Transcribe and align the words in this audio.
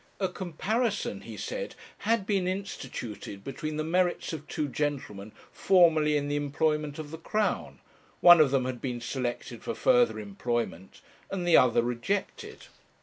'A 0.19 0.29
comparison,' 0.29 1.21
he 1.21 1.37
said, 1.37 1.75
'had 1.99 2.25
been 2.25 2.47
instituted 2.47 3.43
between 3.43 3.77
the 3.77 3.83
merits 3.83 4.33
of 4.33 4.47
two 4.47 4.67
gentlemen 4.67 5.31
formerly 5.51 6.17
in 6.17 6.27
the 6.27 6.35
employment 6.35 6.97
of 6.97 7.11
the 7.11 7.19
Crown, 7.19 7.77
one 8.19 8.39
of 8.41 8.49
them 8.49 8.65
had 8.65 8.81
been 8.81 8.99
selected 8.99 9.61
for 9.63 9.75
further 9.75 10.17
employment, 10.17 11.01
and 11.29 11.47
the 11.47 11.55
other 11.55 11.83
rejected. 11.83 12.65